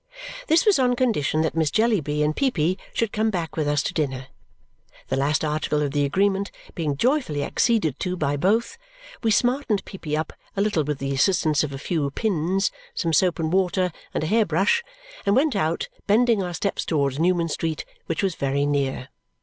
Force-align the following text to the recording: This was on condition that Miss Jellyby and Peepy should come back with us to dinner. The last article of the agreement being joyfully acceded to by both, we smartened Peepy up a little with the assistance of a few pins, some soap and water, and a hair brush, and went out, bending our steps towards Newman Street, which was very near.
This 0.47 0.65
was 0.65 0.79
on 0.79 0.95
condition 0.95 1.41
that 1.41 1.53
Miss 1.53 1.69
Jellyby 1.69 2.23
and 2.23 2.35
Peepy 2.35 2.75
should 2.91 3.11
come 3.11 3.29
back 3.29 3.55
with 3.55 3.67
us 3.67 3.83
to 3.83 3.93
dinner. 3.93 4.29
The 5.09 5.15
last 5.15 5.45
article 5.45 5.83
of 5.83 5.91
the 5.91 6.05
agreement 6.05 6.49
being 6.73 6.97
joyfully 6.97 7.43
acceded 7.43 7.99
to 7.99 8.17
by 8.17 8.35
both, 8.35 8.79
we 9.21 9.29
smartened 9.29 9.85
Peepy 9.85 10.17
up 10.17 10.33
a 10.57 10.61
little 10.63 10.83
with 10.83 10.97
the 10.97 11.13
assistance 11.13 11.63
of 11.63 11.71
a 11.71 11.77
few 11.77 12.09
pins, 12.09 12.71
some 12.95 13.13
soap 13.13 13.37
and 13.37 13.53
water, 13.53 13.91
and 14.11 14.23
a 14.23 14.27
hair 14.27 14.43
brush, 14.43 14.83
and 15.23 15.35
went 15.35 15.55
out, 15.55 15.87
bending 16.07 16.41
our 16.41 16.55
steps 16.55 16.83
towards 16.83 17.19
Newman 17.19 17.47
Street, 17.47 17.85
which 18.07 18.23
was 18.23 18.33
very 18.33 18.65
near. 18.65 19.09